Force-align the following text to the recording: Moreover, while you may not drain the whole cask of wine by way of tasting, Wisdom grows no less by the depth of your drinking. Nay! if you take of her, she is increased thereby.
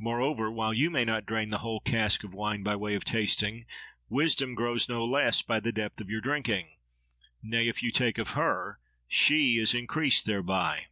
Moreover, 0.00 0.50
while 0.50 0.72
you 0.72 0.88
may 0.88 1.04
not 1.04 1.26
drain 1.26 1.50
the 1.50 1.58
whole 1.58 1.80
cask 1.80 2.24
of 2.24 2.32
wine 2.32 2.62
by 2.62 2.74
way 2.74 2.94
of 2.94 3.04
tasting, 3.04 3.66
Wisdom 4.08 4.54
grows 4.54 4.88
no 4.88 5.04
less 5.04 5.42
by 5.42 5.60
the 5.60 5.70
depth 5.70 6.00
of 6.00 6.08
your 6.08 6.22
drinking. 6.22 6.70
Nay! 7.42 7.68
if 7.68 7.82
you 7.82 7.92
take 7.92 8.16
of 8.16 8.30
her, 8.30 8.80
she 9.08 9.58
is 9.58 9.74
increased 9.74 10.24
thereby. 10.24 10.86